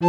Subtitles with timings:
[0.00, 0.08] ちょ、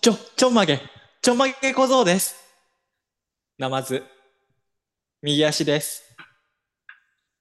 [0.00, 0.80] ちょ、ちょんまげ、
[1.20, 2.36] ちょんまげ小僧です。
[3.58, 4.02] ナマズ、
[5.20, 6.16] 右足です。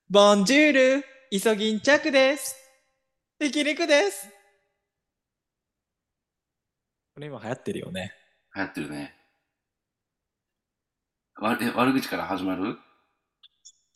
[0.09, 2.57] ボンジュール、イソギンチャクです。
[3.39, 4.27] ひき肉です。
[7.13, 8.13] これ今流行ってるよね。
[8.53, 9.22] 流行ってるね。
[11.39, 12.77] わえ悪口から始まる？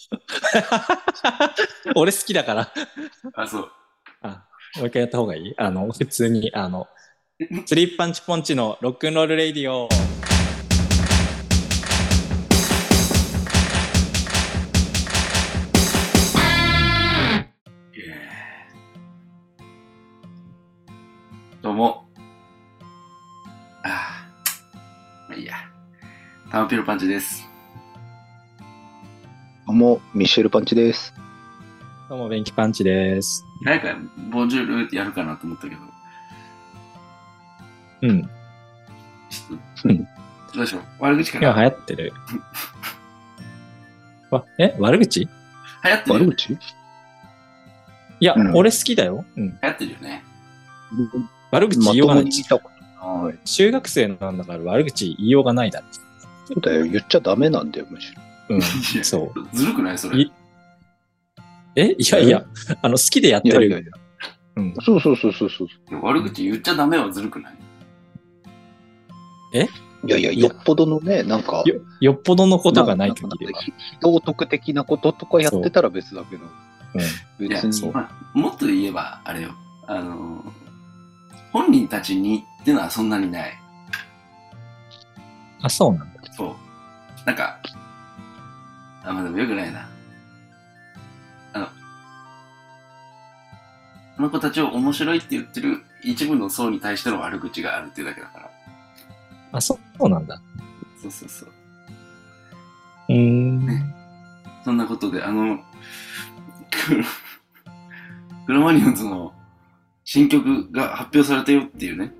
[1.95, 2.73] 俺好きだから。
[3.35, 3.71] あ、そう。
[4.21, 4.47] あ、
[4.77, 5.53] もう一回やった方がいい？
[5.57, 6.87] あの、普通に、あの、
[7.65, 9.87] スリーパンチポンチのロックンロールレイディオ。
[21.61, 21.96] どうも。
[26.57, 27.47] タマピロパンチです。
[29.67, 31.13] どうも、ミシェルパンチです。
[32.09, 33.45] どうも、ベンキパンチです。
[33.63, 33.95] 誰か、
[34.31, 35.81] ボンジュールってやるかなと思ったけど。
[38.01, 38.23] うん。
[38.23, 40.07] ちょっと、うんど
[40.55, 41.69] うでしょう悪口か今流ら。
[41.69, 42.13] 行ってる。
[44.31, 44.75] わ、え？
[44.79, 45.21] 悪口？
[45.21, 45.29] い
[45.83, 46.13] 流行ってる。
[46.15, 46.57] 悪口？
[48.19, 49.25] や、うん俺好きだよ。
[49.35, 49.49] うん。
[49.49, 50.23] 流行ってるよね。
[51.51, 52.25] 悪口言いようがない。
[53.45, 55.85] 中学生なんだから悪口言いようがないだろ。
[56.47, 58.21] そうだよ、言っちゃダメなんだよ、むしろ。
[58.55, 58.61] うん。
[59.03, 59.55] そう。
[59.55, 59.97] ずるくない？
[59.97, 60.21] それ。
[60.21, 60.31] い
[61.75, 61.95] え？
[61.97, 62.45] いやいや、
[62.81, 63.67] あの、好きでやってる。
[63.67, 63.91] いやいやいや。
[64.55, 64.75] うん。
[64.81, 65.67] そうそうそうそうそう。
[65.67, 67.57] いや悪口言っちゃダメはずるくない？
[70.05, 73.61] いやいや、よっぽどのね、なんか、よ、よっぽどのことがない限りは。
[73.61, 76.45] ひ道徳的なこととかやってたら別だけど、
[77.39, 77.47] うん。
[77.49, 77.73] 別に。
[77.73, 79.53] そうまあ、もっと言えば、あれよ。
[79.87, 80.67] あのー
[81.53, 83.53] 本人たちにっていうのはそんなにない。
[85.61, 86.16] あ、そうなんだ。
[86.37, 86.55] そう。
[87.25, 87.59] なんか、
[89.03, 89.89] あ、まあでもよくないな。
[91.53, 91.67] あの、
[94.17, 98.51] あの子たちを面白いって言ってる一部の層に対しての悪口があるっていうだけだから。
[99.53, 100.39] あ、そうなんだ。
[101.01, 101.49] そうそうそう。
[103.09, 103.93] うーん。
[104.63, 105.59] そんなことで、あの、
[108.45, 109.33] クロマニオンズの
[110.03, 112.13] 新曲が発表されたよっていうね、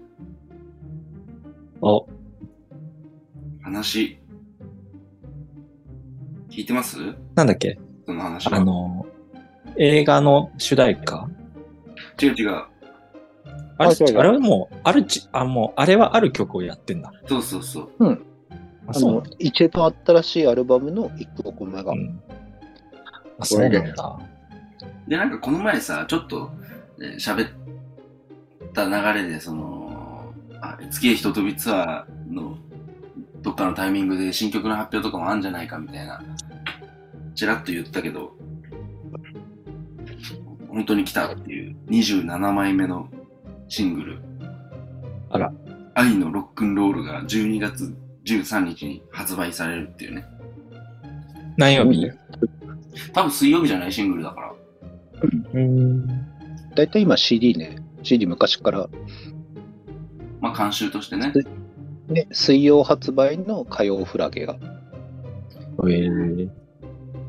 [1.82, 2.08] お、
[3.68, 4.18] 話。
[6.50, 6.98] 聞いてます？
[7.36, 7.78] なんだっけ？
[8.06, 8.58] その話は。
[8.58, 9.06] あの、
[9.78, 11.28] 映画の主題歌？
[12.22, 12.50] 違う違う。
[13.80, 17.12] あれあれはもう、あるち、あ、もう、あれはある曲をやってんだ。
[17.28, 17.90] そうそうそう。
[18.00, 18.18] あ、
[18.88, 21.92] あのそうなんだ。、一番新しいアルバムの一曲目が。
[21.92, 22.20] うん。
[23.38, 24.20] あ、そうなんだ。
[25.08, 26.50] で、なんかこの前さ、ちょっと
[27.00, 27.50] えー喋っ
[28.74, 32.57] た流れで、その、あ月へひと飛びツアーの
[33.48, 36.22] どっかのタイミングで新曲の発表とかもあるんじゃないかみたいな、
[37.34, 38.34] ちらっと言ったけど、
[40.68, 43.08] 本当に来たっていう27枚目の
[43.70, 44.20] シングル。
[45.30, 45.54] あら。
[45.94, 50.26] 愛のロックンロールが12月13日に発売されるっていうね。
[51.56, 52.12] 何曜日？
[53.14, 54.54] 多分水曜日じゃないシングルだから。
[55.54, 56.06] うん。
[56.76, 58.90] だいたい今 CD ね、CD 昔から、
[60.42, 61.32] まあ監修としてね。
[62.08, 64.58] ね、水曜発売の火曜フラゲが。
[65.84, 66.50] えー、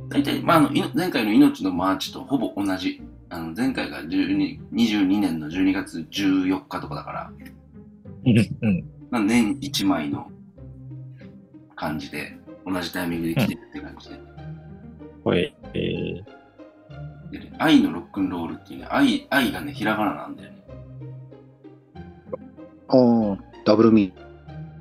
[0.08, 3.02] 大体、まあ、あの、いの前回の命のマーチとほぼ同じ。
[3.30, 7.32] あの、前回が12 22年の12月14日とかだから、
[8.24, 8.84] うん、うん。
[9.10, 10.30] まあ、年1枚の
[11.76, 14.20] 感じで、同じタイミングで来てるって感じで。
[15.24, 20.58] これ、えー、でね愛のロックンロールっていうね、愛、愛がね、ひらがななんだよね。
[22.88, 22.96] あ
[23.32, 24.12] あ、ダブルミ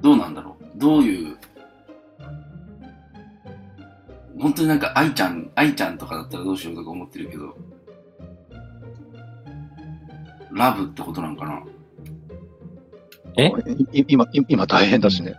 [0.01, 0.79] どうなんだろう？
[0.79, 1.37] どういう、
[4.39, 7.55] 本当になんか愛ちゃん、愛ちゃんとかだったらどうしようとか思ってるけど、
[10.51, 11.63] ラブってことなんかな？
[13.37, 13.51] え？
[13.91, 15.35] い今、い今大変だしね。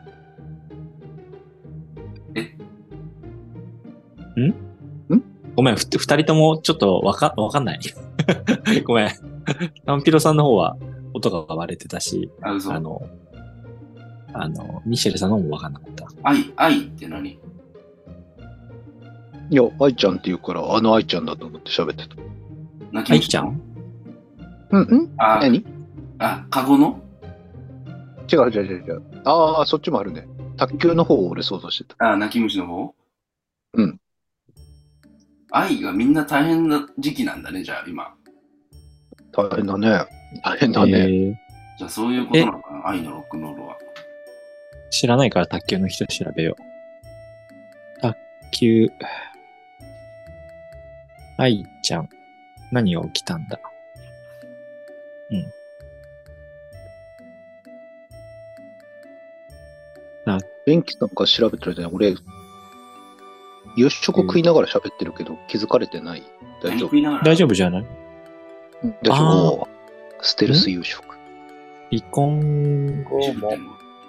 [5.56, 7.80] ごめん、ふ二人ともちょっとわか、わかんない。
[8.86, 9.10] ごめん。
[9.84, 10.76] タンピロさんの方は
[11.14, 12.30] 音が割れてたし。
[12.42, 13.02] あの、
[14.40, 16.08] あの、ミシェルさんの方もわかんなかった。
[16.22, 17.30] 愛、愛って何？
[17.30, 17.38] い
[19.50, 22.16] や、愛ちゃんって言うから、あの愛ちゃんだと思って喋ってた。
[22.92, 23.60] 泣愛ちゃん？
[24.70, 25.14] うんうん？
[25.18, 25.64] あ、何？
[26.18, 27.00] あ、カゴの？
[28.32, 29.02] 違う違う違う違う。
[29.24, 30.28] ああ、そっちもあるね。
[30.56, 32.12] 卓球の方を俺想像してた。
[32.12, 32.94] あ、泣き虫の方？
[33.74, 34.00] うん。
[35.50, 38.14] 愛がみんな大変な時期なんだね、じゃあ今。
[39.32, 40.06] 大変だね。
[40.44, 40.92] 大変だね。
[40.92, 41.34] えー
[41.78, 43.76] じゃあそういうことなのかな愛のロックンロールは。
[44.90, 46.62] 知らないから卓球の人調べよう。
[48.50, 48.88] 球。
[51.36, 52.08] 愛ちゃん。
[52.72, 53.60] 何が起きたんだ？
[60.66, 62.14] 元気さんが調べてる間に俺、
[63.76, 66.22] 夕食食いながら喋ってるけど、気づかれてない。
[66.62, 67.24] 大丈夫？
[67.24, 67.86] 大丈夫じゃない？
[68.82, 68.96] うん。
[69.02, 69.68] 大丈夫
[70.20, 71.02] ステルス夕食。
[71.90, 73.50] 離婚後も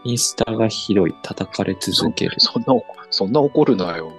[0.04, 1.13] インスタがひどい。
[1.24, 2.36] 叩かれ続ける。
[2.40, 2.74] そんな、
[3.10, 4.13] そんな怒るなよ。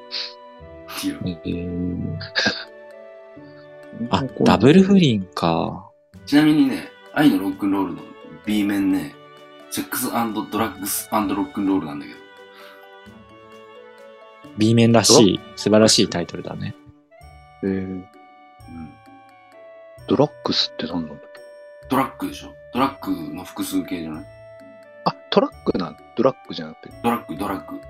[1.05, 2.19] いやえー。
[4.11, 5.91] あ、ダブル不倫か。
[6.27, 8.03] ちなみにね、愛のロックンロールの
[8.45, 9.15] B 面ね、
[9.71, 12.19] セックスドラッグスロックンロールなんだけど、
[14.59, 16.75] B 面らしい、素晴らしいタイトルだね。
[17.63, 17.71] えー。
[17.71, 18.05] うん、
[20.07, 21.15] ドラッグスって何なんだ？
[21.15, 21.41] っけ
[21.89, 22.53] ドラッグでしょ。
[22.73, 24.25] ドラッグの複数形じゃない？
[24.25, 24.27] あ、
[25.31, 27.81] トラックなんドラッグじゃなくて、ドラッグ、ドラッグ。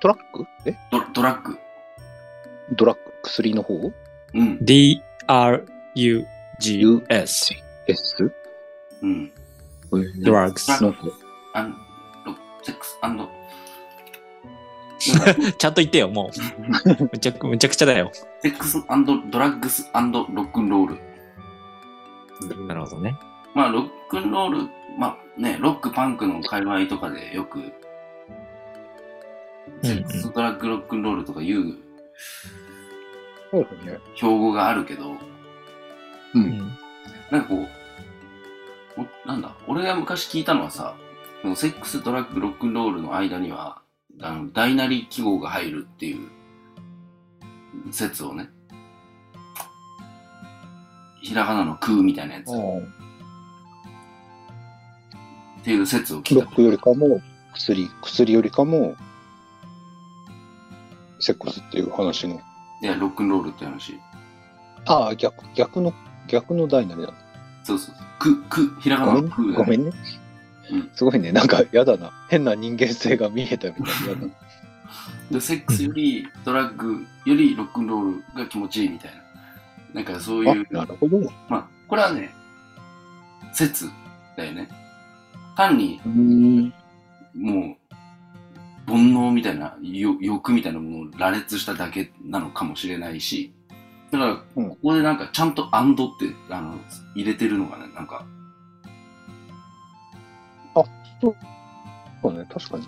[0.00, 0.46] トラック？
[0.64, 0.74] え？
[0.90, 1.58] ドドラッグ。
[2.72, 3.12] ドラッグ？
[3.22, 3.92] 薬の方？
[4.34, 4.58] うん。
[4.64, 5.04] D-R-U-G-S。
[7.86, 8.32] ?S?
[9.02, 9.32] うん。
[9.92, 11.00] えー drugs なんか
[11.54, 11.76] アン
[12.24, 13.28] ロセックスなんか
[15.58, 16.30] ちゃんと言ってよ、も
[16.88, 17.02] う。
[17.12, 18.10] むちゃく、むちゃくちゃだよ。
[18.40, 20.98] セックスドラッグスロックンロール。
[22.66, 23.16] なるほどね。
[23.54, 24.68] まあ、ロックンロール、
[24.98, 27.60] まあね、ロックパンクの界隈とかでよく、
[29.82, 31.76] セックスドラッグロックンロールとかいう
[33.52, 33.98] そうだね。
[34.14, 35.16] 標語があるけど、う。
[36.34, 36.78] うんん。
[37.30, 37.68] なんかこう、
[39.24, 40.96] おなんだ、俺が昔聞いたのはさ、
[41.54, 43.82] セックス、ドラッグ、ロックンロールの間には、
[44.22, 46.28] あの、大なり記号が入るっていう
[47.92, 48.48] 説をね、
[51.20, 52.50] ひらがなの空みたいなやつ
[55.62, 56.44] っていう説を聞いた。
[56.44, 57.20] ロックよりかも、
[57.54, 58.96] 薬、薬よりかも、
[61.20, 62.40] セックスっていう話の。
[62.82, 63.98] いや、ロックンロールって話。
[64.86, 65.94] ああ、逆、逆の、
[66.26, 67.14] 逆の大なりなんだ。
[67.62, 68.06] そうそうそう。
[68.18, 69.44] く、く、ひらがなの空。
[69.44, 69.54] だね。
[69.56, 69.92] ごめんね
[70.72, 70.90] うん。
[70.94, 71.30] すごいね。
[71.30, 72.10] なんか、やだな。
[72.28, 73.84] 変な人間性が見えたみたい
[74.16, 74.28] な。
[75.30, 79.22] で、セックスよりドラッグよりロックンロールが気持ちいいみたいな。
[79.94, 81.20] なんかそういうあ、なるほど。
[81.48, 82.34] まあ、これはね、
[83.52, 83.88] 説
[84.36, 84.68] だよね。
[85.56, 86.74] 単に、うん。
[87.34, 87.76] も
[88.86, 93.52] う、煩悩みたいな、よ欲みたいなものを羅列しただけなのかもしれないし、
[94.10, 96.78] だから、うんここでなんか、ちゃんとアンドって、あの、
[97.14, 98.26] 入れてるのがね、なんか、
[102.22, 102.86] そうね、確かに。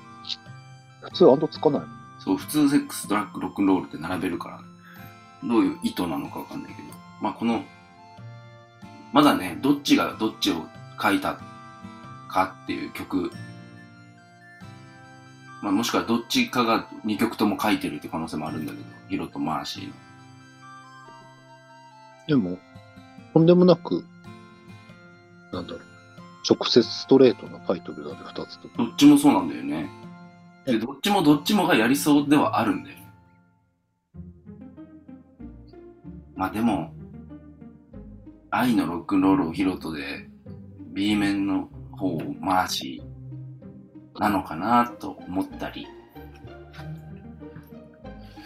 [1.00, 1.82] 普通アンドつかない。
[2.18, 4.60] そう、普通セックス、ドラッグ、ロックンロールって並べるから、
[5.42, 6.88] どういう意図なのかわかんないけど、
[7.20, 7.64] まあ、この、
[9.12, 10.64] まだね、どっちがどっちを
[11.00, 11.38] 書いた
[12.34, 13.30] かっていう曲、
[15.62, 19.94] まあ、もしくはどっちかが2曲とも書いてるって可能性もあるんだけど、ヒロとマーシーの。
[22.26, 22.58] でも、
[23.32, 24.04] とんでもなく、
[25.52, 25.80] なんだろう。
[26.46, 28.68] 直接ストレートなタイトルだね、二つと。
[28.76, 29.88] どっちもそうなんだよね。
[30.66, 33.04] で、どっちもどっちもがやりそうではあるんだよね。
[36.34, 36.92] まあでも、
[38.50, 40.28] 愛のロックンロールをヒロトで、
[40.92, 45.86] B 面の方をマーシーなのかなと思ったり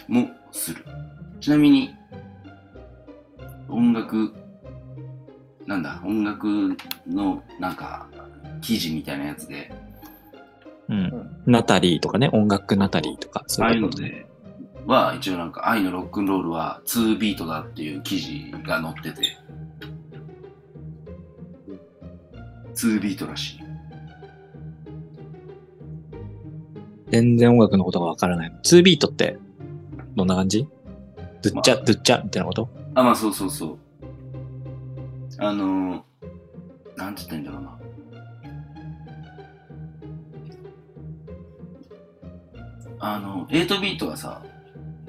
[0.07, 0.85] もする。
[1.39, 1.95] ちなみに、
[3.69, 4.33] 音楽、
[5.65, 6.75] なんだ、音楽
[7.07, 8.07] のなんか
[8.61, 9.71] 記事みたいなやつで、
[10.89, 11.43] うん。
[11.45, 14.07] ナタリーとかね、音楽ナタリーとか、そああういううことね。
[14.07, 14.29] いので、
[14.87, 19.37] は一応なんか愛のロックンロールは2ビートだっていう記事が載ってて、
[22.81, 23.63] 2ビートらしい。
[27.11, 28.59] 全然音楽のことがわからない。
[28.63, 29.37] 2ビートって、
[30.15, 30.67] どんな感じ？
[31.41, 32.69] ドゥッチャ、まあドゥッチャみたいなこと？
[32.95, 33.77] あ、まあそうそうそう。
[35.39, 37.79] あのー、なんて言ったらいいんだろうな。
[43.01, 44.43] あの、8ビートはさ、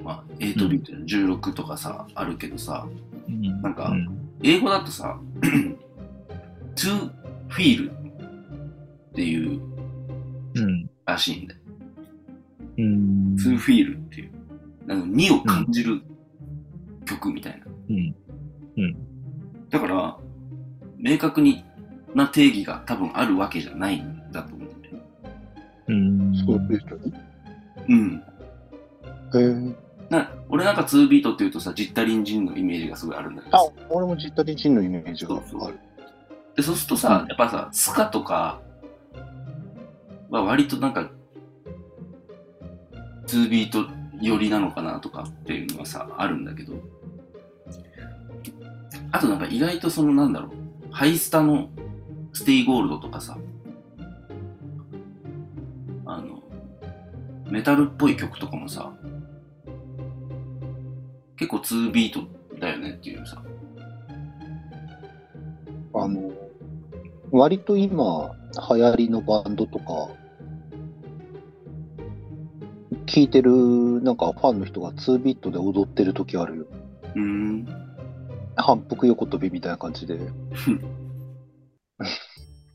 [0.05, 2.87] まあ、8ビート、16とかさ、あるけどさ、
[3.29, 5.19] うんなんかうん英語だとさ、
[7.51, 9.61] to feel っていう
[10.55, 10.91] うん。
[11.05, 11.61] らしいんだよ。
[12.79, 13.37] うん。
[13.37, 14.31] to feel っていう。
[14.87, 16.01] なんか、2を感じる
[17.05, 17.67] 曲みたいな。
[17.91, 18.15] うん。
[18.77, 18.97] うん。
[19.69, 20.17] だから、
[20.99, 21.65] 明確に
[22.15, 25.03] な定義が多分あるわけじゃないんだと思うんだよね。
[25.89, 26.35] うん。
[26.47, 27.15] そういう人に。
[27.89, 28.23] うん。
[29.35, 29.91] へえ。
[30.11, 35.79] な俺なんか2ビートっていうとさ、ジッタリンジンのイメージがすごいあるんだけどあさ、俺もジッタリジンのイメージがそうそうある。
[36.57, 38.61] で、そうするとさ、やっぱさ、スカとか
[40.31, 41.11] は割となんか、
[43.27, 43.87] 2ビート
[44.21, 46.75] 寄りなのかなとかっていうのはさ、あるんだけど、
[49.13, 51.71] あとなんか意外とそのなんだろう、ハイスタの
[52.33, 53.39] ステイゴールドとかさ、
[56.07, 56.43] あの、
[57.51, 58.93] メタルっぽい曲とかもさ、
[61.37, 62.21] 結構2ビート
[62.61, 63.43] だよねっていうさ、
[65.95, 66.33] あの、
[67.33, 68.35] 割と今、
[68.71, 70.09] 流行りのバンドとか、
[73.07, 76.67] 聞いてる、なんかファンの人が2ビートで踊ってる時あるよ。
[77.15, 77.67] うーん、
[78.57, 80.19] 反復横跳びみたいな感じで。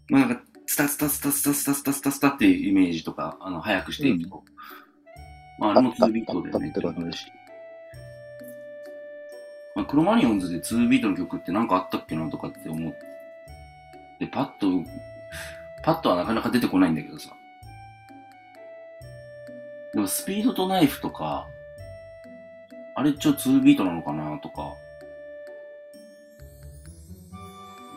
[0.10, 4.44] まあなんか、スタスタスタスタスタスタスタスタっていうイメージとか、あの、早くしていくと。
[5.60, 7.18] まあ、あれも2ビートでね、って感じ。
[9.76, 13.15] まあ、クロマニヨンズで2ビートの曲ってなんかあったっけなとかって思って、
[14.20, 14.84] でパッと、
[15.84, 17.30] パッとはなかなか出てこないんだけどさ。
[19.94, 21.48] でも、スピードとナイフとか、
[22.96, 24.74] あれ一応2ビートなのかなとか、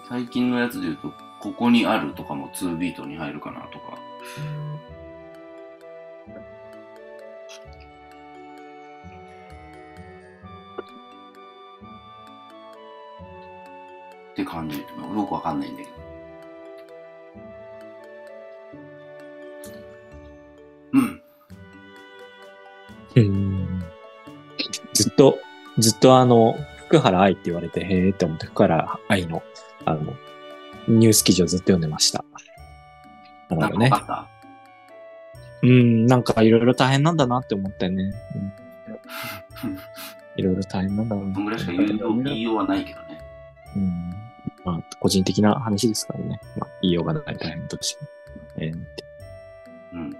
[0.09, 3.99] 最近のやつで言うと、ここにあるとかも2ビートに入るかなとか。
[14.33, 14.79] って感じ。
[14.79, 14.85] よ
[15.27, 15.98] くわかんないんだけど。
[25.79, 26.57] ずっとあの、
[26.87, 29.43] 福原愛って言われて、へーって思って、福原愛の、
[29.85, 30.15] あの、
[30.89, 32.25] ニュース記事をずっと読んでました。
[33.51, 33.91] なるほどね
[35.63, 38.13] うん、なんかいろいろ大変なんだなって思ってね。
[40.37, 41.35] いろいろ大変なんだな。
[41.35, 43.21] そんぐらいしか言いよう言いようはないけどね。
[43.77, 44.11] うん。
[44.65, 46.41] まあ、個人的な話ですからね。
[46.57, 48.07] まあ、言いようがない大変として。
[48.59, 48.73] え
[49.93, 50.17] うん。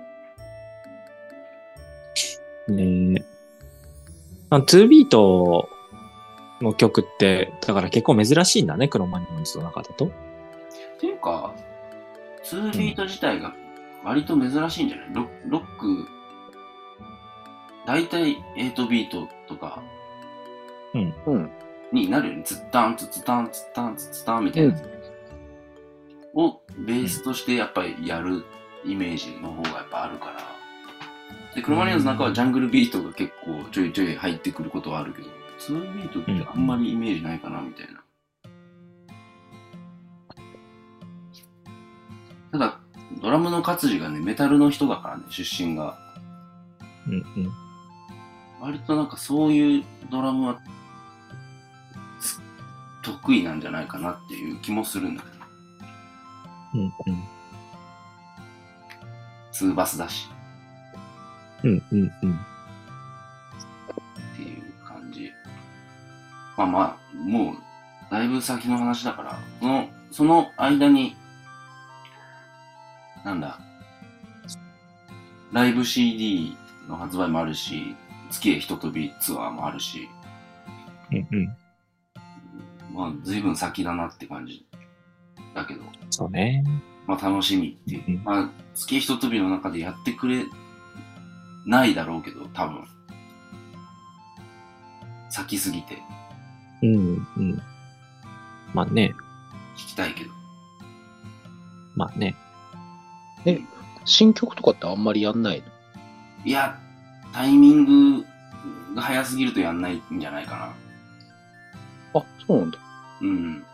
[2.69, 3.28] ー、ねえ。
[4.51, 5.69] まあ、2ビート
[6.61, 10.07] の曲って、だから結構珍しいんだね、クロマニオンズの中だと。
[10.07, 10.11] っ
[11.01, 11.55] ていうか、
[12.45, 13.55] 2ビート自体が
[14.05, 15.15] 割と珍しいんじゃない？
[15.15, 16.09] ロロック、
[17.87, 19.83] 大体8ビートとか
[20.95, 21.51] うん。
[21.93, 22.43] になるよね。
[22.43, 24.83] ツッタン、ツツタン、ツッタン、ツツタンみたいなやつ。
[26.35, 28.45] をベースとしてやっぱりやる
[28.85, 30.58] イメージの方がやっぱあるから。
[31.55, 35.29] で、クロマニオンズなんかはジャングルビートが結構ちょいちょい入ってくることはあるけど、
[35.59, 38.03] 2ビートってあんまりイメージないかなみたいな。
[42.53, 42.81] ただ、
[43.21, 45.99] ドラムの勝地がね、メタルの人だからね、出身が。
[47.07, 47.53] うんうん。
[48.61, 50.61] 割となんかそういうドラムは
[52.21, 52.41] つ
[53.03, 55.35] 得意なんじゃないかなっていう気もするんだけど。
[56.75, 56.93] うんうん。
[59.53, 60.29] ツーバスだし
[61.69, 62.33] うんうんうん。
[62.33, 62.37] っ
[64.37, 65.31] ていう感じ。
[66.57, 67.57] まあまあ、もう
[68.11, 71.15] だいぶ先の話だから、その、その間に、
[73.25, 73.59] なんだ、
[75.53, 76.57] ライブ CD
[76.89, 77.95] の発売もあるし、
[78.31, 80.09] 月へひと飛びツアーもあるし、
[81.11, 81.57] うんうん。
[82.95, 84.67] まあ随分先だなって感じ
[85.55, 86.65] だけど、そうね。
[87.07, 88.25] まあ楽しみっていううん。
[88.25, 90.45] まあ、月へひと飛びの中でやってくれ
[91.69, 92.85] ないだろうけど、多分。
[95.29, 96.03] 先すぎて
[96.83, 97.63] うんうん。
[98.73, 99.15] まあね。
[99.77, 100.31] 聞きたいけど。
[101.95, 102.35] まあね。
[104.07, 105.67] 新曲とかってあんまりやんないの？
[106.45, 106.79] いや、
[107.33, 108.25] タイミング
[108.95, 110.75] が早すぎるとやんないんじゃないか
[112.15, 112.21] な。
[112.21, 112.79] あ、そうなんだ。
[113.21, 113.65] うん。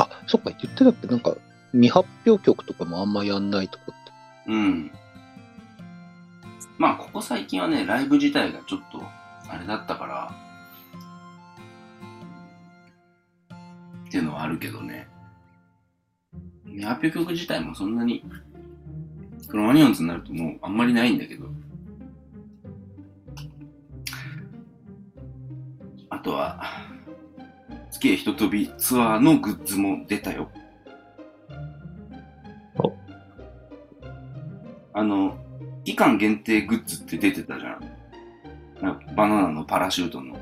[0.00, 1.36] あ、そっか、言ってたっけなんか、
[1.70, 3.86] 未発表曲とかもあんまやんないとかっ
[4.46, 4.52] て。
[4.52, 4.90] うん。
[6.78, 9.02] まあ、ここ最近はね、ライブ自体がちょっと、
[9.48, 10.34] あれだったから、
[14.08, 15.08] っていうのはあるけどね。
[16.64, 18.24] 未発表曲自体もそんなに、
[19.48, 21.46] クロマニオンズになるともうあんまりないんだけど。
[26.10, 26.60] あとは、
[27.90, 30.50] 月へひと飛びツアーのグッズも出たよ。
[32.78, 32.92] お
[34.92, 35.36] あの、
[35.84, 37.80] 期間限定グッズって出てたじゃん。
[38.82, 40.36] なバナナのパラシュートの。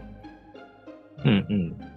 [1.24, 1.92] うんうん。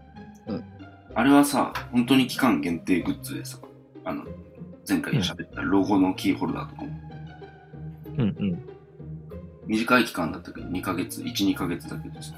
[1.14, 3.58] あれはさ、本当に期間限定グッズでさ、
[4.04, 4.26] あの、
[4.88, 6.90] 前回喋ったロゴのキーホルダーとかも、
[8.18, 8.70] うんうん。
[9.66, 12.34] 短い期間だったけど、2ヶ月、1、2ヶ月だけどさ、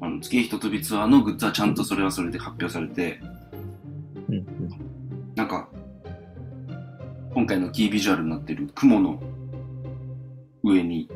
[0.00, 3.20] あの、月へひと飛びツアーのグッズはちゃんとそれはそれで発表されて、
[4.28, 4.46] うんうん。
[5.34, 5.68] なんか、
[7.32, 9.22] 今回のキービジュアルになってる雲の
[10.68, 11.08] 上に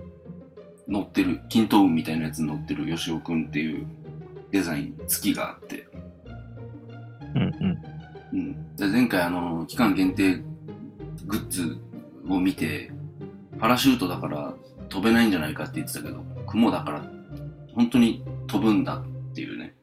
[0.88, 3.86] 乗ってる、均等運みたいなやつに乗ってる吉尾くんっていう
[4.50, 5.86] デザイン、月があって。
[7.34, 7.82] うんうん。
[8.32, 8.76] うん。
[8.76, 10.36] で前回あの、期間限定
[11.26, 11.78] グッズ
[12.28, 12.90] を見て、
[13.58, 14.54] パラシュートだから
[14.88, 17.10] 飛べないんじゃないかって言ってたけど、雲だから
[17.74, 19.74] 本当に飛ぶんだっていうね。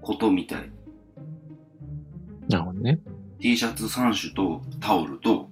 [0.00, 0.70] ことみたい。
[2.48, 3.00] なるほどね。
[3.40, 5.50] T シャツ3種とタオルと、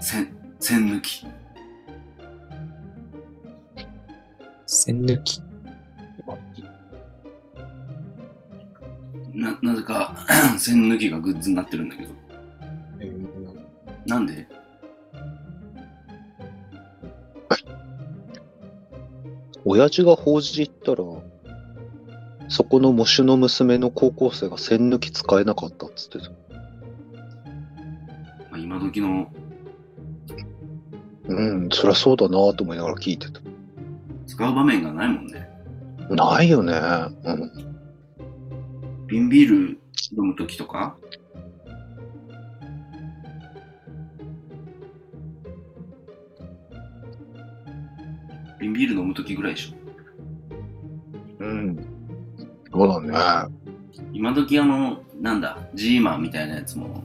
[0.00, 1.26] 線、線抜き。
[4.66, 5.42] 線抜き。
[9.32, 10.16] な、なぜか
[10.58, 12.14] 線抜きがグッズになってるんだけど。
[14.06, 14.46] なんで？
[19.66, 21.04] 親父が法事行ったら、
[22.48, 26.30] そこの喪主の娘の高校生が線抜き使えなかったっつってた。
[26.30, 26.36] ま
[28.52, 29.32] あ、今時の
[31.26, 33.40] うん、そりゃそうだなと思いながら聞いてた。
[34.26, 35.48] 使う場面がないもんね。
[36.10, 36.74] ないよね。
[37.24, 37.50] うん。
[39.06, 39.78] 瓶ビール
[40.16, 40.96] 飲むときとか？
[48.60, 51.44] 瓶ビール飲むときぐらいでしょ。
[51.44, 51.86] うん。
[52.72, 53.54] そうだね。
[54.12, 57.04] 今時あの、なんだ、ジーマンみたいなやつも、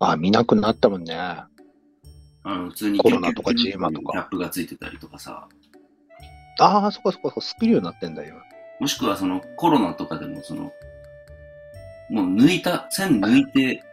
[0.00, 1.14] あ、見なくなったもんね。
[1.14, 1.48] あ
[2.44, 5.46] の、普通にコロナとかジーマとかキャップがついてたりとかさ、
[6.58, 8.36] ああ、そっかそっかそっか、スキルになってんだよ。
[8.80, 10.72] もしくはそのコロナとかでもその、
[12.10, 13.84] もう抜いた、線抜いて、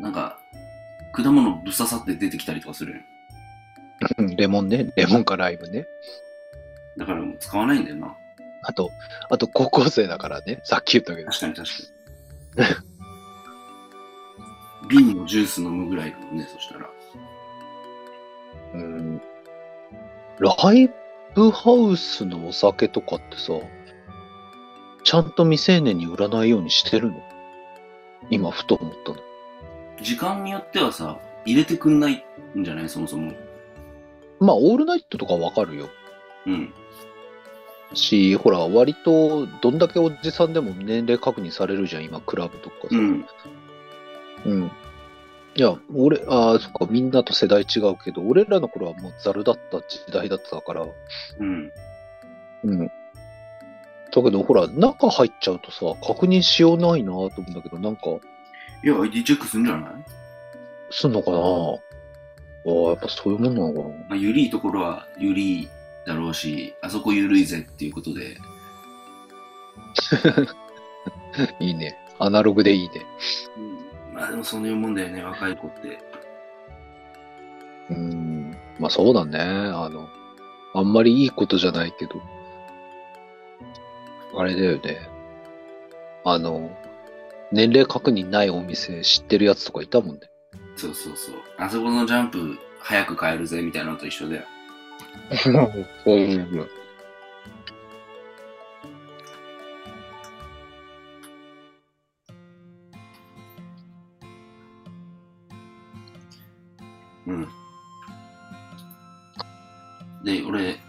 [0.00, 0.38] なんか、
[1.12, 3.02] 果物ぶっ刺さって出てきたりとかする
[4.36, 4.92] レモンね。
[4.96, 5.86] レモンかライムね。
[6.98, 8.16] だからもう使わないんだよな。
[8.62, 8.90] あと、
[9.30, 10.60] あと高校生だからね。
[10.64, 11.30] さっき言ったけど。
[11.30, 11.68] 確かに確
[12.56, 12.93] かに。
[14.88, 16.90] 瓶のジュース飲むぐらいだもんね、そしたら。
[18.74, 19.22] うん。
[20.38, 20.90] ライ
[21.34, 23.52] ブハウスのお酒とかってさ、
[25.04, 27.20] ちゃんと未成年に売らないようにしてるの？
[28.30, 29.18] 今、ふと思ったの。
[30.00, 32.24] 時間によってはさ、入れてくんない
[32.56, 32.88] んじゃない？
[32.88, 33.32] そもそも。
[34.40, 35.88] まあ、オールナイトとかわかるよ。
[36.46, 36.72] うん。
[37.92, 42.88] し、ほら、割と、どんだけおじさんでも年齢確認されるじゃん、今、クラブとかさ。
[42.90, 43.26] うん。
[44.46, 44.70] うん。
[45.56, 50.86] いや、俺、ああ、そっか、みんなと世代違うけど、俺らの頃はもうザルだった時代だったから、
[51.38, 51.72] うん。
[52.64, 52.78] うん。
[52.86, 52.92] だ
[54.10, 58.02] けど、ほら、中入っちゃうとさ、確認しようないなと思うんだけど、なんか、
[58.82, 59.92] いや、ID チェックするんじゃない？
[60.90, 61.38] すんのかな？
[61.38, 61.44] ああ、
[62.90, 65.68] やっぱそういうもんなのかなまあ、ゆりいところはゆりい
[66.06, 68.36] だろうし、あそこゆるいぜっていうことで、
[71.60, 71.96] いいね。
[72.18, 73.04] アナログでいいね。
[74.14, 75.98] まあでもそういうもんだよね、若い子って。
[77.90, 78.56] うん。
[78.78, 79.38] まあそうだね。
[79.40, 80.08] あの、
[80.72, 82.22] あんまりいいことじゃないけど、
[84.36, 85.08] あれだよね。
[86.24, 86.70] あの、
[87.52, 90.30] 年齢確認ないお店知ってるやつとかいたもんね。
[90.76, 91.34] そうそうそう。
[91.58, 94.42] あそこのジャンプ早く帰るぜみたいなのと一緒だよ。
[96.04, 96.68] そういう
[107.26, 107.48] うん。
[110.24, 110.80] で、俺、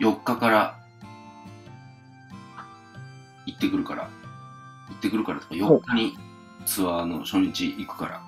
[0.00, 0.78] 4日から
[3.46, 4.10] 行ってくるから、
[4.88, 6.18] 行ってくるからとか、4日に
[6.66, 8.22] ツアーの初日行くから、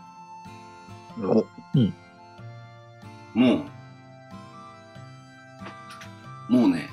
[1.18, 1.44] の。
[3.34, 3.66] も
[6.48, 6.88] う、もうね、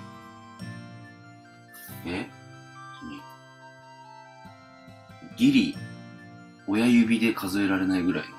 [2.06, 2.28] え？
[5.36, 5.78] ギリ、
[6.68, 8.36] 親指で数えられないぐらいの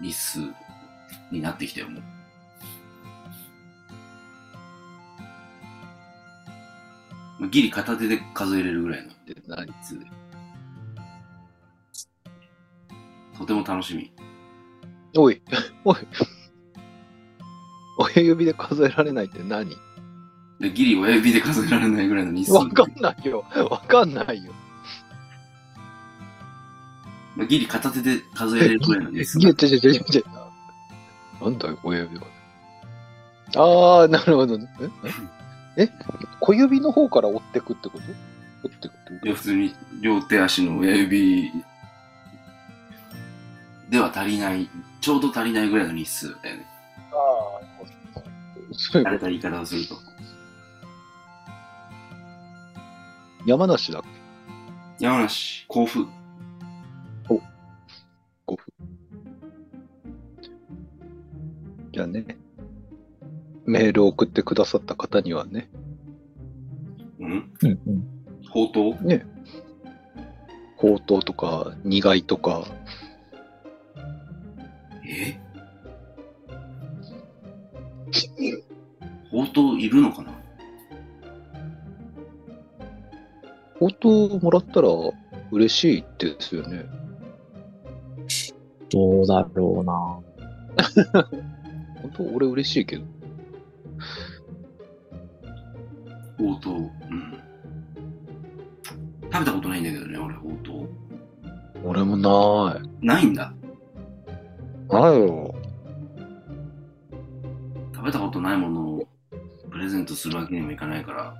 [0.00, 0.40] 日数
[1.30, 2.02] になってきたよ、もう。
[7.40, 10.06] まあギリ片手で数えれるぐらいのって何日数で。
[13.36, 14.12] とても楽しみ。
[15.16, 15.42] おい、
[15.84, 15.96] おい。
[17.98, 19.76] 親指で数えられないって何？
[20.60, 22.52] で、ギリ親指で数えられないぐらいの日数。
[22.52, 23.44] わかんないよ。
[23.68, 24.52] わかんないよ。
[27.34, 29.42] まあ、ギリ片手で数えれるぐらいの日数い。
[29.42, 30.22] や、ちょちょちょちょ。
[31.42, 32.24] なんだよ、親指は。
[33.56, 34.66] ああ、なるほどね。
[35.76, 35.84] え？
[35.84, 35.90] え？
[36.40, 38.04] 小指の方から折ってくってこと？
[38.64, 41.50] 折ってくってこいや、普通に両手足の親指
[43.90, 44.68] では足りない、
[45.00, 46.66] ちょうど足りないぐらいの日数だよね。
[47.10, 47.20] とあ
[47.82, 47.84] あ、
[48.72, 49.10] そういうこと。
[49.10, 49.96] 慣れた言い方をすると。
[53.44, 54.08] 山梨だっけ？
[55.04, 56.06] 山梨、甲府。
[63.66, 65.70] メールを送ってくださった方にはね、
[67.20, 67.52] うん？
[67.62, 68.08] うんうん。
[68.50, 69.24] ほうとうね、
[70.76, 72.64] ほうとうとか苦いとか、
[75.06, 75.38] え？
[79.30, 80.32] ほうとういるのかな？
[83.78, 84.88] ほうとうもらったら
[85.50, 86.84] 嬉しいですよね。
[88.90, 90.20] どうだろうな。
[92.02, 93.04] 本当俺嬉しいけど。
[96.38, 96.74] ほうとう。
[96.74, 96.90] うん。
[99.32, 100.88] 食べたことないんだけどね、俺、ほうとう。
[101.84, 103.06] 俺もない。
[103.06, 103.52] ないんだ。
[104.90, 105.54] ないよ。
[107.94, 109.08] 食べたことないものを
[109.70, 111.34] プレゼントするわけにもいかないから。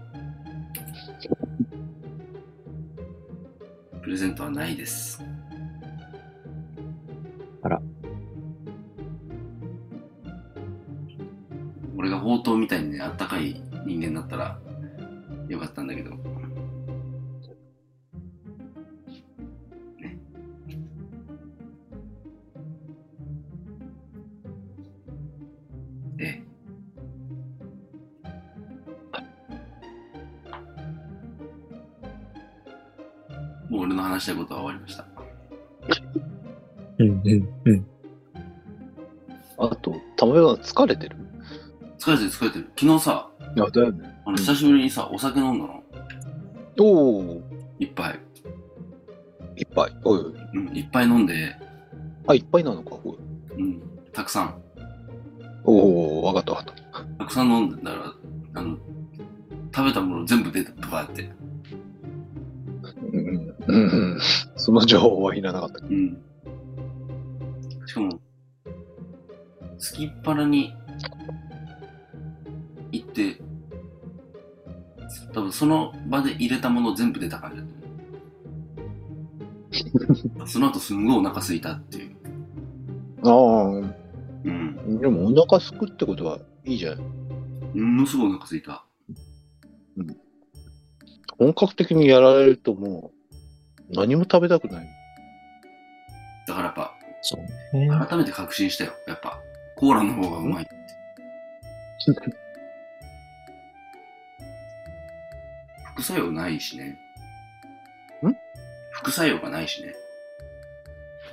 [4.01, 5.23] プレゼントはないです。
[12.23, 14.59] ほうとうみたいにね、あったかい人間だったら
[15.49, 16.11] よかったんだけど。
[16.11, 16.17] ね。
[26.19, 26.43] ええ。
[33.69, 35.05] もう俺の話したいことは終わりました。
[36.99, 37.87] うんうんうん。
[39.59, 41.17] あと、たまが疲れてる？
[42.03, 42.69] 疲れてる疲れてる。
[42.77, 44.21] 昨日さ、いや、だよね。
[44.27, 45.85] あの久しぶりにさ、お酒飲んだの？
[46.81, 47.43] おお、
[47.79, 48.19] いっぱい。
[49.55, 49.97] いっぱい？
[50.03, 50.35] おいおい。
[50.55, 51.57] うん、いっぱい飲んで、
[52.27, 52.97] あ、いっぱいなのか。
[53.05, 53.19] おい
[53.57, 53.81] うん、
[54.13, 54.61] たくさん。
[55.63, 57.05] おお、わかったわかった。
[57.21, 58.13] たくさん飲んでたら、
[58.55, 58.77] あの、
[59.73, 61.31] 食べたもの全部出た、バーって。
[63.13, 64.19] うんうん、うんうん。
[64.57, 65.87] その情報はいらなかった。
[65.87, 66.21] うん。
[67.87, 68.21] しかも、
[69.79, 70.75] すきっ腹に
[75.63, 77.67] その場で入れたもの全部出た感じだっ
[80.41, 80.43] た。
[80.51, 82.17] その後すんごいお腹空いたっていう。
[83.23, 83.87] ああ、う
[84.51, 84.99] ん。
[84.99, 86.99] でもお腹すくってことはいいじゃん。
[86.99, 87.05] も
[87.75, 88.85] のすごいお腹空いた。
[91.39, 93.13] 本格的にやられるとも
[93.89, 94.89] う、何も食べたくない。
[96.49, 97.43] だからやっぱ、そう
[97.79, 97.89] ね。
[98.09, 98.95] 改めて確信したよ。
[99.07, 99.39] やっぱ、
[99.77, 100.67] コーラの方がうまい。
[106.03, 106.99] 副作用ないしね。
[108.25, 108.35] ん？
[108.91, 109.95] 副作用がないしね、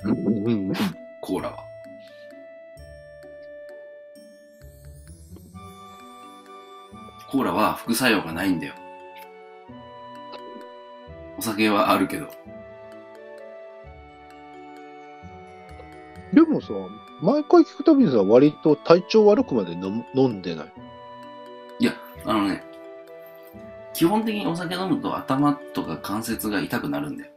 [0.04, 0.72] うんうん。
[1.20, 1.64] コーラは。
[7.28, 8.74] コーラは副作用がないんだよ。
[11.36, 12.28] お酒はあるけど。
[16.32, 16.68] でもさ、
[17.20, 20.72] 毎回聞くたびにさ、割と体調悪くまで飲む飲んでない？
[21.80, 21.92] いや、
[22.24, 22.62] あのね、
[24.00, 27.30] 基本的にお酒飲むと頭とか関節が痛くなるんだよ。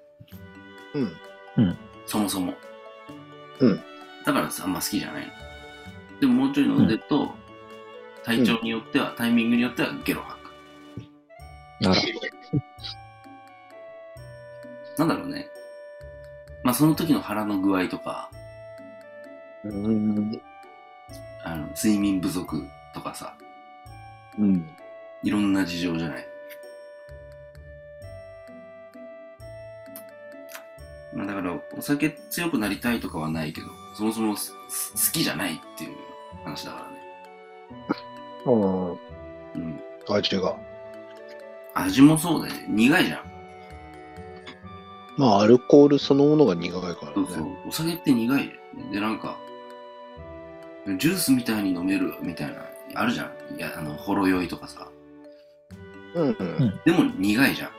[1.58, 1.78] うん。
[2.06, 2.54] そもそも。
[3.60, 3.84] うん。
[4.26, 5.32] だからさあんま好きじゃないの。
[6.22, 7.34] でももうちょい飲んでると、
[8.24, 10.54] 体調によっては、タイミングによってはゲロ吐く。
[11.84, 11.96] あら。
[15.00, 15.50] なんだろうね。
[16.64, 18.32] まあその時の腹の具合とか、
[19.66, 20.42] うん。
[21.44, 23.36] あの睡眠不足とかさ、
[24.40, 24.66] うん。
[25.24, 26.33] いろんな事情じゃない。
[31.24, 34.42] まあだから、お酒強くなりたいとかはないけど、そもそも好
[35.12, 35.96] きじゃないっていう
[36.44, 36.98] 話だからね。
[38.46, 38.50] あ
[39.56, 39.80] うん。
[40.10, 40.58] あ、味が。
[41.76, 42.66] 味もそうだよね。
[42.68, 43.22] 苦いじゃん。
[45.18, 47.14] まあ、アルコールそのものが苦いからね。
[47.16, 47.48] そうそう。
[47.68, 48.52] お酒って苦い。
[48.92, 49.38] で、なんか、
[50.98, 53.58] ジュースみたいに飲めるみたいな、あるじゃん。
[53.58, 54.88] いや、あの、ほろ酔いとかさ。
[56.16, 56.80] うんうん。
[56.86, 57.70] でも苦いじゃん。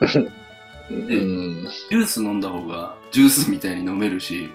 [0.90, 1.68] うん。
[1.90, 4.50] ジュース飲んだ方がジュースみたいに飲めるし、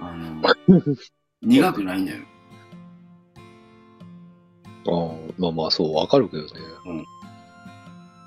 [0.00, 0.42] あの、
[1.42, 2.22] 苦くないんだよ。
[4.86, 6.50] ああまあまあ、そう、わかるけどね。
[6.86, 7.04] うん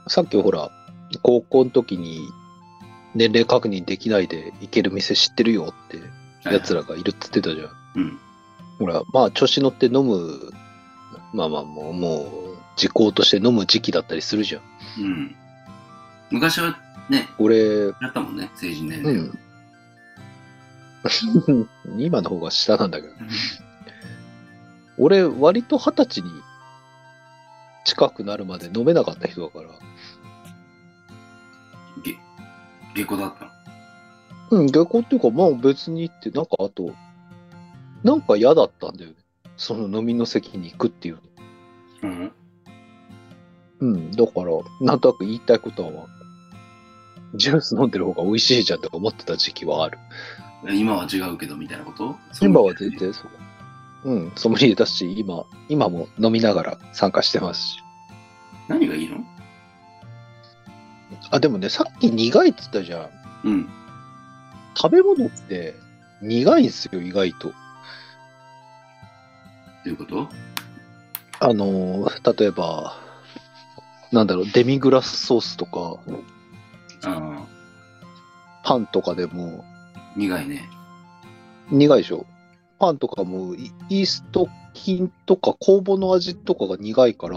[0.08, 0.69] さっきほら、
[1.21, 2.28] 高校の時に
[3.15, 5.99] 年齢確認できないで行ける店知ってるよって
[6.52, 7.69] 奴らがいるって言ってたじゃん。
[7.95, 8.19] うん。
[8.80, 10.52] ほら、まあ、調子乗って飲む、
[11.34, 14.62] まあまあ、もう、もう、時効として飲む時期だったりするじゃん。
[15.02, 15.36] うん。
[16.34, 16.76] 昔は
[17.10, 19.22] ね、俺、やったもんね、成人年う齢。
[19.22, 19.39] ん。
[22.02, 23.13] 今の方が下なんだけど。
[24.98, 26.32] 俺、割と二十歳に
[27.86, 29.69] 近くなるまで飲めなかった人だから。
[32.04, 32.17] げ、
[32.96, 33.46] 下戸だった
[34.56, 34.62] の？
[34.62, 36.96] うん、下校っていうか、まあ別にって、なんかあと、
[38.04, 39.17] なんか嫌だったんだよね。
[39.56, 41.19] その飲みの席に行くっていう。
[42.02, 42.32] うん。
[43.82, 44.12] うん。
[44.12, 46.08] だから、なんとなく言いたいことは、
[47.36, 49.98] ジュース飲んでる方が美味しいじゃんとか思ってた時期はある。
[50.72, 52.15] 今は違うけど、みたいなこと？
[52.41, 53.28] 今は全然そ
[54.06, 54.12] う。
[54.12, 57.78] うん、ソムリエだし、今、今も飲みながら参加してますし。
[58.67, 59.17] 何がいいの？
[61.32, 63.10] あ、でもね、さっき苦いって言ったじゃ
[63.43, 63.48] ん。
[63.48, 63.69] うん。
[64.76, 65.76] 食べ物って
[66.22, 67.50] 苦いんすよ、意外と。
[67.50, 67.54] ど
[69.86, 70.30] ういうこと？
[71.39, 72.98] あのー、例えば、
[74.12, 75.98] なんだろう、デミグラスソースとか、
[78.63, 79.63] パンとかでも
[80.15, 80.69] 苦いね。
[81.69, 82.26] 苦いでしょ。
[82.80, 87.36] パンとかもイイースト菌とか酵母の味とかが苦いから、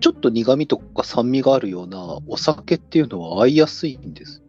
[0.00, 4.42] ちょっと苦味とか酸味があるようなお酒っていうのは合いやすいんです。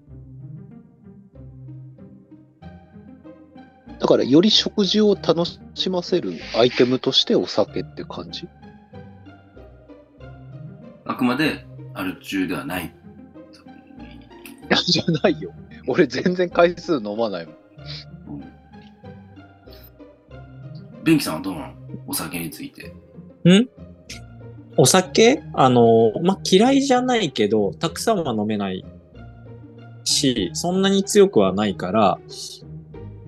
[4.00, 8.48] だからより食事を楽しませるアイテムとしてお酒って感じ。
[11.06, 12.94] あくまでアル中ではない。
[14.70, 15.52] いや、じゃないよ。
[15.88, 17.56] 俺全然回数飲まないもん。
[18.30, 18.44] うん。
[21.04, 21.74] ベンキさんはどうなの？
[22.08, 22.94] お酒について。
[24.78, 25.44] お酒？
[25.54, 28.84] あの、まあ、嫌いじゃないけど、たくさんは飲めない
[30.04, 32.20] し、そんなに強くはないから、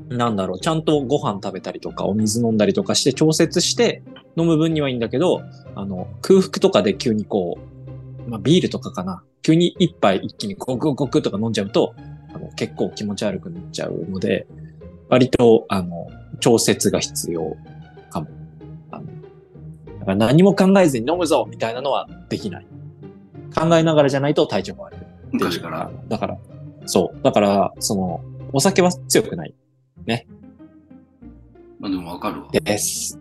[0.10, 4.02] なんだろう、ちゃんとご飯食べたりとか、お水飲んだりとかして調節して
[4.36, 5.42] 飲む分にはいいんだけど、
[5.76, 7.77] あの、空腹とかで急にこう、
[8.28, 9.24] まあ、ビールとかかな。
[9.42, 11.96] 急に一杯一気にゴクゴクとか飲んじゃうと、
[12.34, 14.48] あの結構気持ち悪くなっちゃうので、
[15.10, 16.08] 割と、あの、
[16.40, 17.56] 調節が必要
[18.10, 18.28] かも。
[18.92, 19.06] あの
[20.00, 22.68] だから何も考えずに飲むぞみたいなのはできない。
[23.56, 25.00] 考えながらじゃないと体調が悪い。
[25.32, 25.90] 昔から。
[26.08, 26.38] だから、
[26.86, 27.22] そう。
[27.24, 28.22] だから、その、
[28.54, 29.54] お酒は強くない
[31.80, 32.50] まあでもわかるわ。
[32.52, 33.20] です。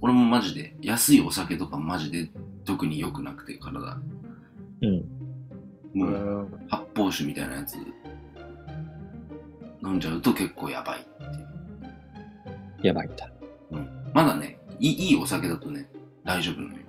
[0.00, 2.30] 俺もマジで、安いお酒とかマジで
[2.64, 3.98] 特に良くなくて、体。
[4.82, 5.04] うん。
[5.94, 7.76] もう、発泡酒みたいなやつ、
[9.82, 11.26] 飲んじゃうと結構やばいってい
[12.82, 12.86] う。
[12.86, 13.30] やばいんだ。
[14.12, 15.88] まだね、いいいいお酒だとね、
[16.24, 16.80] 大丈夫なのよ。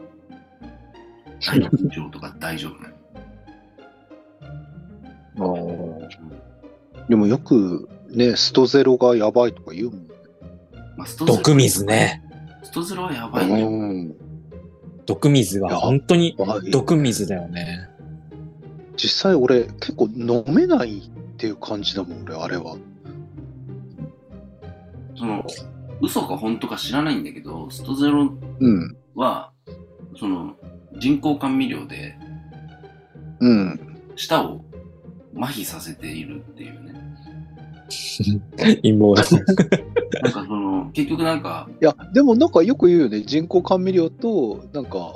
[1.40, 1.70] 大丈
[2.06, 2.96] 夫とか大丈夫なのよ。
[5.38, 10.08] あーでもよくね、ストゼロがやばいとか言うもん。
[10.98, 12.24] まあ、ストゼロ毒水ね。
[12.76, 13.62] ストゼロはやばいね。
[13.62, 14.16] うん。
[15.06, 16.36] 毒水は本当に
[16.74, 17.88] 毒水だよね。
[18.98, 22.76] 実際俺結構飲めないっていう感じだもん、俺、あれは。
[25.16, 25.46] その、
[26.02, 28.98] 嘘か本当か知らないんだけど、ストゼロうん。
[29.16, 29.54] は、
[30.20, 30.58] その、
[31.00, 32.18] 人工甘味料で
[33.40, 33.80] うん。
[34.18, 34.66] 舌を
[35.40, 37.15] 麻痺させているっていうね。
[38.58, 39.28] 陰謀だ。
[40.22, 43.22] なんかその、結局なんか、いや、でもなんかよく言うよね。
[43.22, 45.16] 人工甘味料と、なんか、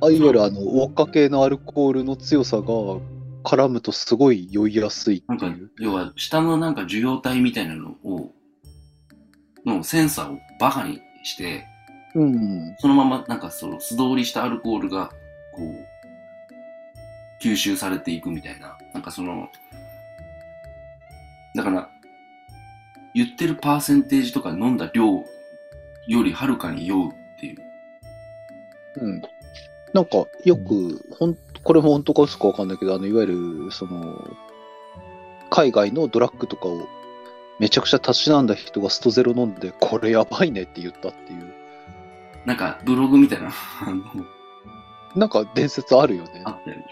[0.00, 2.64] あいわゆるあの、ウォッカ系のアルコールの強さが
[3.44, 8.32] 絡むとすごい酔いやすいなんか要は、下のなんか受容体みたいなのを、
[9.64, 11.64] のセンサーをバカにして、
[12.14, 12.74] うん。
[12.78, 15.10] そのままなんかその素通りしたアルコールが、
[15.54, 18.76] こう、吸収されていくみたいな。
[18.94, 19.48] なんかその、
[21.54, 21.90] だから、
[23.16, 25.06] 言ってるパーセンテージとか飲んだ量
[26.06, 27.56] よりはるかに酔うっていう。
[28.96, 29.22] うん。
[29.94, 34.22] なんか、よく、ほん、これも本当か嘘かわかんないけど、あの、いわゆる、その、
[35.48, 36.86] 海外のドラッグとかを
[37.58, 41.54] めちゃくちゃたしなんだ人がストゼロ飲んで、これやばいねって言ったっていう。
[42.44, 43.50] なんかブログみたいな、
[45.16, 46.42] なんか伝説あるよね。
[46.44, 46.84] あったよね。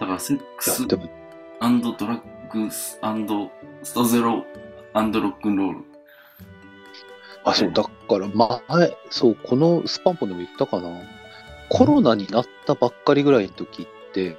[0.00, 0.86] だからセックいス
[1.96, 2.20] ドラッ
[2.52, 2.98] グス
[3.84, 4.44] ストゼロ
[4.94, 5.78] ロックンロール。
[7.44, 10.90] あ、そう、だから前、そう、このスパンポンでも言ったかな。
[11.68, 14.36] コロナになったばっかりぐらいの時って、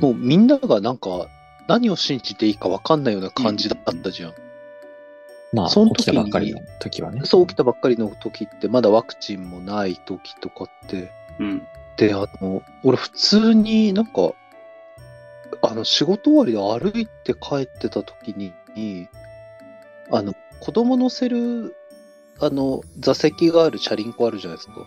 [0.00, 1.28] もうみんながなんか、
[1.68, 4.34] 何を信じていいか分かんないような感じだったじゃん。
[5.52, 7.20] まあ、その時に起きたばっかりの時はね。
[7.24, 11.62] そう起きたばっかりの時って、まだワクチンもない時とかって、うん。
[11.96, 14.32] で、あの、俺普通になんか、
[15.62, 19.08] あの、仕事終わりで歩いて帰ってた時に、
[20.10, 21.76] あの、子供乗せる、
[22.40, 24.86] あの、座席があるチャリンコあるじゃないですか。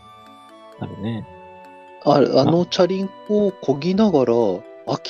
[0.79, 1.27] あるね。
[2.03, 4.63] あれあのチャリンコを漕ぎながら、明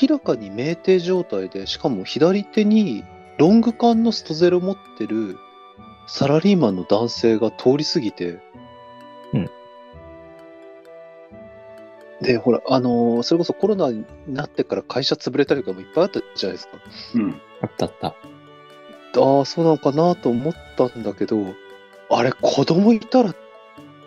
[0.09, 3.05] らかに酩酊状態で、しかも左手に
[3.37, 5.37] ロング缶のストゼロ持ってる
[6.07, 8.39] サラリーマンの男性が通り過ぎて、
[12.21, 16.77] で、ほら、あのーそれこそコロナになってから会社潰れたりとかもいっぱいあったじゃないですか。
[17.15, 17.41] うん。
[17.61, 18.07] あったあった。
[18.07, 21.37] ああ、そうなのかなと思ったんだけど、
[22.09, 23.33] あれ、子供いたら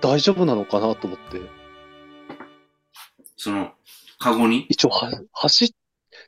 [0.00, 1.40] 大丈夫なのかなと思って。
[3.37, 3.72] その、
[4.18, 4.66] カゴに？
[4.68, 5.68] 一応は、走っ、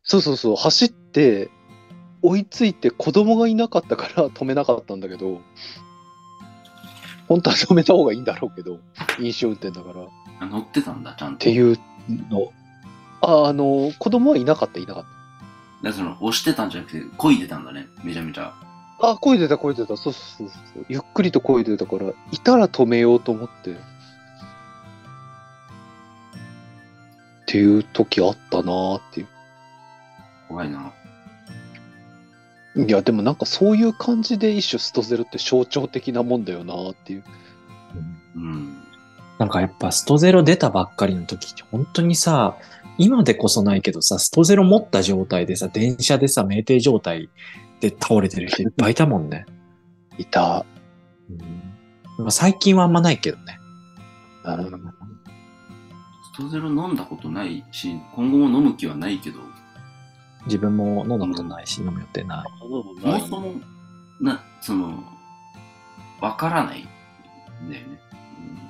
[0.03, 1.51] そうそうそう、走って、
[2.23, 5.41] 追いついて子供がいなかったから止めなかったんだけど、
[7.29, 8.79] 本当は止めた方がいいんだろうけど、
[9.19, 10.05] 飲酒運転だから。
[10.05, 10.09] っ
[10.41, 11.39] あ乗ってたんだ、ちゃんと。
[11.39, 11.79] ていう
[12.31, 12.53] の。
[13.21, 15.17] あ、あの、子供はいなかった、いなかっだか
[15.83, 17.87] らその、押してたんじゃなくて、漕いでたんだね。
[18.05, 18.55] めちゃめちゃ。
[19.01, 19.11] た。
[19.11, 19.97] あ、声出た、声出た。
[19.97, 20.87] そうそうそうそう。
[20.89, 23.73] ゆっくりと声出たから、いたら止めようと思って。
[23.73, 23.75] っ
[27.47, 29.29] ていう時あったなーっていう。
[30.49, 30.93] 怖いな。
[32.77, 37.25] いや、でもなんかそういう感じで一種ストゼロって象徴的なもんだよなーっていう。
[38.37, 38.83] うん。
[39.39, 42.57] なんかやっぱストゼロ出たばっかりの時って本当にさ、
[42.99, 47.31] 今でこそないけどさ、ストゼロ持った状態でさ、電車でさ、酩酊状態
[47.81, 49.47] で倒れてる人 いっぱいいたもんね。
[50.19, 50.65] いた。
[51.31, 51.67] うん
[52.19, 53.59] まあ、最近はあんまないけどね。
[54.45, 55.07] うん
[56.37, 59.41] ストゼロ飲んだことないし、今後も飲む気はないけど、
[60.47, 62.47] 自分も飲んだことないし、飲む予定ない。
[62.61, 62.85] そも
[63.21, 63.53] そも、
[64.21, 65.05] な、その、
[66.21, 66.85] わからないん
[67.71, 67.99] だよね。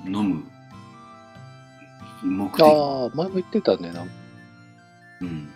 [0.05, 0.43] うん飲む
[2.23, 2.61] 目的。
[2.61, 4.13] ああ、前も言ってたね、なんか。
[5.21, 5.49] うん。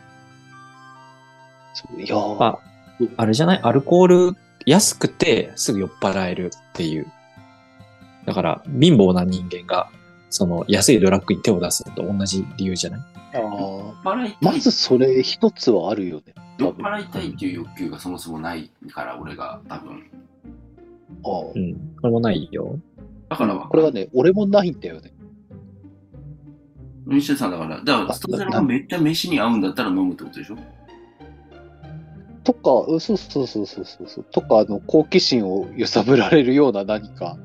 [1.74, 2.60] そういやあ、
[3.18, 3.60] あれじゃない？
[3.64, 7.12] アルコール安くてすぐ酔っ払えるっていう。
[8.26, 9.90] だから、貧乏な人間が、
[10.32, 13.02] その安いドラッグに手を出すのと同じ理由じゃない？
[13.34, 13.42] あー。
[13.42, 14.38] 酔っ払いたい。
[14.42, 16.34] まずそれ一つはあるよね。
[16.58, 20.10] 酔っ払いたいっていう欲求がそもそもないから、俺が多分。
[21.24, 21.96] あーうん。
[22.02, 22.80] これもないよ。
[23.30, 25.14] だからわこれはね、俺もないんだよね。
[27.08, 27.52] 西田さん。
[27.52, 29.62] だから、だから、ストゼロがめっちゃ飯に合うん。
[29.62, 30.58] だったら飲むってことでしょ
[32.44, 33.00] とか、うん。
[33.00, 34.26] そうそうそうそうそうそう。
[34.32, 37.38] とか、あの、好奇心を揺さぶられるような何か、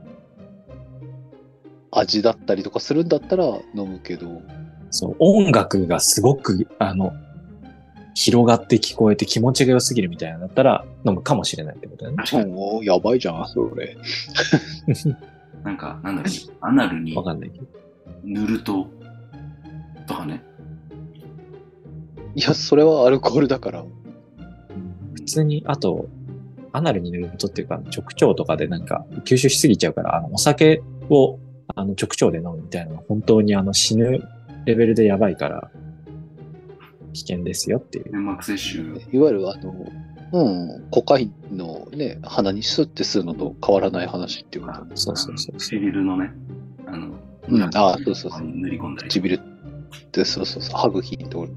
[1.98, 4.42] 味だったりとかするんだったら飲むけど、
[4.90, 7.12] そう、音楽がすごく、あの、
[8.14, 12.24] 広がって聞こえて気持ちが良すぎるみたいなのだったら飲むかもしれないってことだよね。
[12.24, 12.52] 確かに。
[12.52, 13.96] もうやばいじゃん、それ。
[15.64, 17.66] なんか、なんだろう、アナルにわかんないけど。
[18.24, 18.86] 塗ると、
[20.06, 20.42] とかね。
[22.34, 23.84] いや、それはアルコールだから。
[25.14, 26.06] 普通に、あと、
[26.72, 31.38] アナルに塗ることっていうか、直腸とかでなんか吸収しすぎちゃうから、あの、お酒を、
[31.74, 34.20] あの、直腸で飲むみたいなのは本当にあの、死ぬ
[34.64, 35.70] レベルでやばいから、
[37.12, 38.12] 危険ですよっていう。
[38.12, 39.16] 粘膜摂取。
[39.16, 39.74] いわゆるあの、
[40.32, 40.50] う
[40.84, 44.86] ん、コカインのね、鼻にスッて吸うのと変わらない話っていうか。
[44.94, 45.56] そうそうそうそう。
[45.58, 46.30] 唇のね、
[46.86, 47.14] あの、
[47.48, 48.42] うん、ああ、そうそうそう。
[48.42, 49.08] 塗り込んだり。
[49.08, 49.38] 唇っ
[50.10, 51.50] て、そうそうそう、歯茎のところ。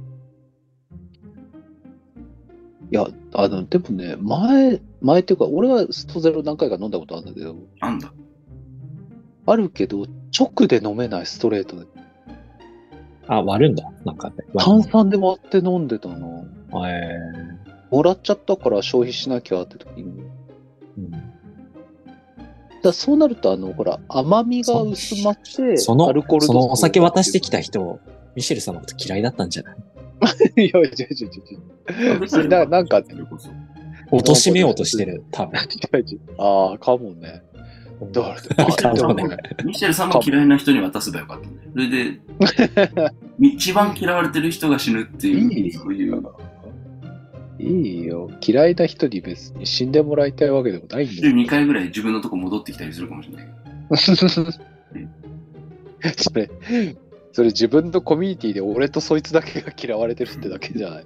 [2.92, 8.12] いや、あの、でもね、前、前っていうか、俺はストゼロ何回か飲んだことあるんだけど、なんだ。
[9.50, 10.06] ああるけど、
[10.38, 11.86] 直で飲めないストレートで。
[13.28, 13.84] あ、割るんだ。
[14.06, 14.36] なんかね。
[14.58, 16.18] 炭酸で割って飲んでたな。
[16.88, 17.18] え
[17.92, 20.04] もらっちゃったから消費しなきゃって時に。
[20.04, 20.24] ー
[20.98, 21.12] うん
[22.82, 27.60] だそうなると、あの、ほら、甘みが薄まって、そのアルコール、そのお酒渡してきた。
[27.60, 28.00] 人、
[28.36, 29.74] ミシェルさんのこと嫌いだったんじゃな
[30.58, 30.66] い？
[30.66, 31.30] いや、違う違う違う
[32.22, 32.30] 違う。
[32.30, 33.02] それななんか。
[34.12, 35.60] 貶めようとしてる、多分。
[36.38, 37.44] ああ、かもね。
[38.02, 41.70] だから、かもねミシェルさんも嫌いな人に渡せばよかったんだよ。
[41.74, 46.24] それで、一番嫌われてる人が死ぬっていう、いいそういう。
[47.60, 48.32] いいよ。
[48.42, 51.34] 嫌いな人に別に死んでもらいたいわけでもないんだよ。
[51.36, 53.48] 12回ぐらい自分のとこ戻ってきたりするかもしれない。
[56.16, 56.50] それ、
[57.34, 61.06] それ自分のコミュニティで俺とそいつだけが嫌われてるってだけじゃない？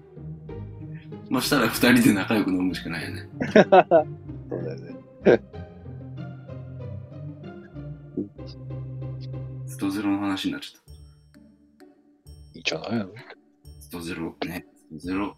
[1.29, 3.27] まあしたら二人で仲良く飲むしかないよね。
[3.41, 5.41] そうだよね。
[9.65, 10.91] ストゼロの話になっちゃった。
[12.53, 13.07] いいんじゃないの？
[13.79, 14.65] ストゼロね。
[14.97, 15.35] ストゼロ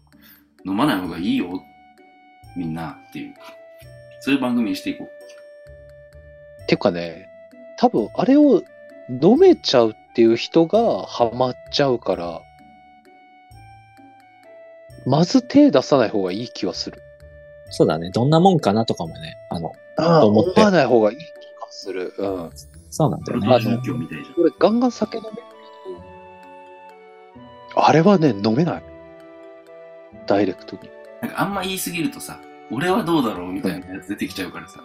[0.64, 1.62] 飲まない方がいいよ。
[2.56, 3.34] みんなっていう。
[4.20, 6.66] そういう番組にしていこう。
[6.66, 7.28] てかね、
[7.78, 8.62] 多分あれを
[9.08, 12.40] 飲めちゃうっていう人がハマっちゃうから、
[15.06, 17.00] まず手出さない方がいい気はする。
[17.70, 18.10] そうだね。
[18.10, 19.36] どんなもんかなとかもね。
[19.50, 21.26] あの、あと思って思わない方がいい気が
[21.70, 22.14] する。
[22.18, 22.50] うん。
[22.96, 23.46] そうなんだよね。
[23.46, 24.40] あの宗教みたいじゃん。
[24.40, 25.36] 俺、ガンガン酒飲める
[27.74, 28.82] あれはね、飲めない。
[30.26, 30.88] ダイレクトに。
[31.20, 32.40] なんかあんま言いすぎるとさ、
[32.70, 34.80] 俺はどうだろうみたいなやつ出てきちゃうからさ、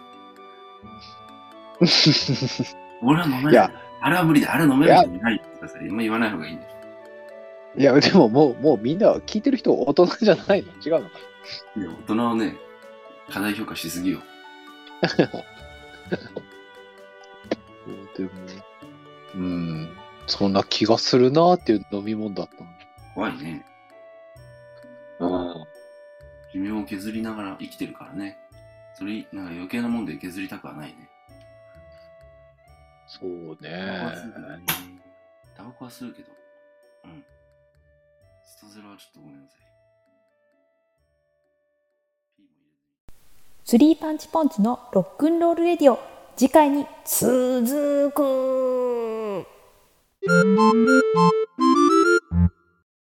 [3.02, 3.72] 俺は飲めないいや。
[4.02, 4.52] あれは無理だ。
[4.52, 6.70] あれ飲めるないとかさ、あんま言わない方がいいんだよ。
[7.78, 11.18] いや、でももう、もうみんな聞いてる人大人じゃないの違うのか
[11.78, 12.56] いや、大人はね、
[13.30, 14.20] 過大評価しすぎよ。
[18.16, 18.30] でも、
[19.34, 22.64] うん、そんな気がするなっていう飲み物だった
[23.14, 23.64] 怖いね。
[25.20, 25.66] の。
[26.52, 28.38] 寿命を削りながら生きてるからね。
[28.94, 31.08] それ、なんか余計なもんで削りたくはないね。
[33.06, 33.30] そう
[33.60, 33.70] ね。
[33.70, 33.82] ね。
[35.56, 36.28] タバコはするけど。
[37.04, 37.24] うん。
[38.44, 39.62] ストゼロはちょっとごめんなさい。
[43.64, 49.46] スリーパンチポンチのロックンロールレディオ次回に続く。